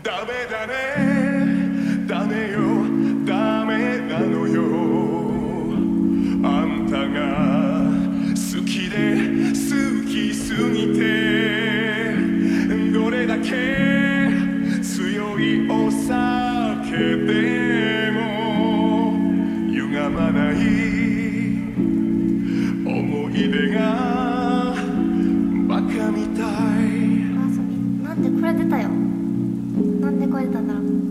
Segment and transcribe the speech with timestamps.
[0.00, 2.06] ダメだね。
[2.06, 2.60] ダメよ。
[3.26, 5.01] ダメなのよ。
[30.32, 31.01] 声だたんだろう。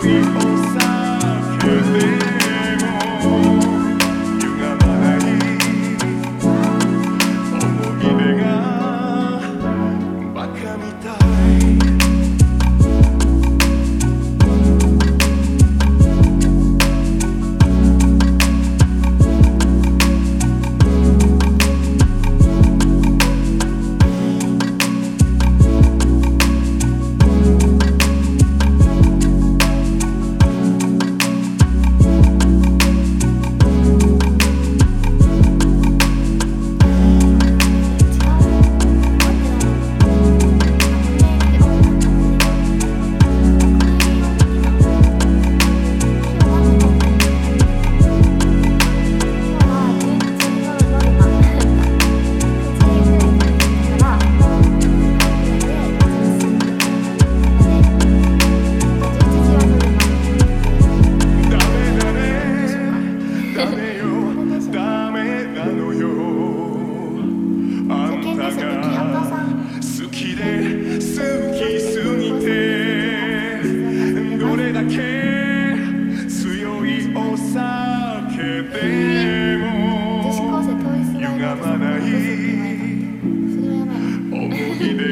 [0.00, 0.47] We're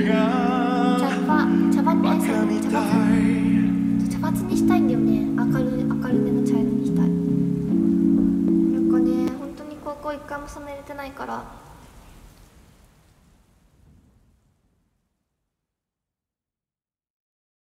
[0.06, 0.12] 茶
[1.83, 11.45] 番にしたい茶髪茶髪にしたいんだよね明る明るめの茶色にしたいなんかね本当に高校一回も染めれてないから